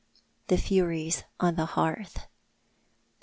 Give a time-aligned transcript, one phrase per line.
[0.47, 2.25] THE FURIES ON THE HEARTH.